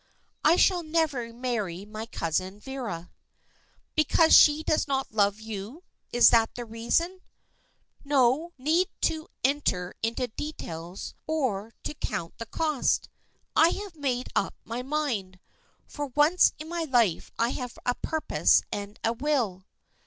"I 0.43 0.55
shall 0.55 0.81
never 0.81 1.31
marry 1.31 1.85
my 1.85 2.07
cousin 2.07 2.59
Vera." 2.59 3.11
"Because 3.93 4.35
she 4.35 4.63
does 4.63 4.87
not 4.87 5.11
love 5.11 5.39
you? 5.39 5.83
Is 6.11 6.31
that 6.31 6.55
the 6.55 6.65
reason?" 6.65 7.21
"No 8.03 8.51
need 8.57 8.87
to 9.01 9.27
enter 9.43 9.93
into 10.01 10.27
details, 10.29 11.13
or 11.27 11.73
to 11.83 11.93
count 11.93 12.39
the 12.39 12.47
cost. 12.47 13.09
I 13.55 13.67
have 13.69 13.95
made 13.95 14.29
up 14.35 14.55
my 14.65 14.81
mind. 14.81 15.39
For 15.85 16.07
once 16.07 16.53
in 16.57 16.67
my 16.67 16.85
life 16.85 17.29
I 17.37 17.49
have 17.49 17.77
a 17.85 17.93
purpose 17.93 18.63
and 18.71 18.99
a 19.03 19.13
will." 19.13 19.67